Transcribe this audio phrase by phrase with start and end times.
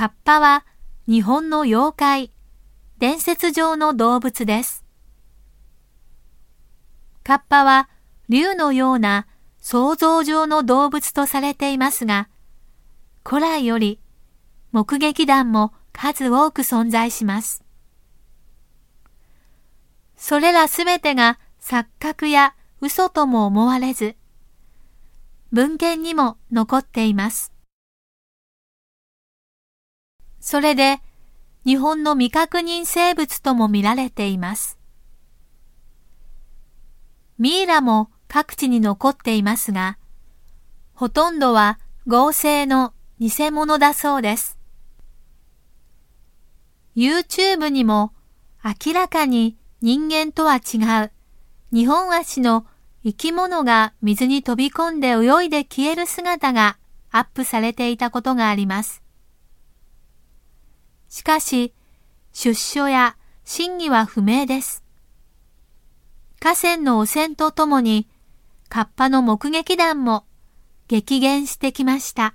[0.00, 0.64] カッパは
[1.06, 2.32] 日本の妖怪、
[2.96, 4.82] 伝説上の動物です。
[7.22, 7.90] カッパは
[8.30, 9.26] 竜のような
[9.58, 12.30] 想像上の動物とされていますが、
[13.28, 14.00] 古来より
[14.72, 17.62] 目撃談も数多く存在します。
[20.16, 24.16] それらすべてが錯覚や嘘とも思われず、
[25.52, 27.52] 文献にも残っています。
[30.40, 31.00] それで
[31.64, 34.78] 日本の未確認生物とも見られています。
[37.38, 39.98] ミイラも各地に残っていますが、
[40.94, 44.58] ほとんどは合成の偽物だそうです。
[46.96, 48.12] YouTube にも
[48.64, 51.10] 明らかに人間とは違う
[51.72, 52.66] 日本足の
[53.04, 56.76] 生き物が水に飛び込んで泳いで消える姿が
[57.10, 59.02] アップされていたことがあります。
[61.10, 61.74] しかし、
[62.32, 64.84] 出所や真偽は不明です。
[66.38, 68.08] 河川の汚染とともに、
[68.68, 70.24] 河童の目撃談も
[70.86, 72.34] 激減してきました。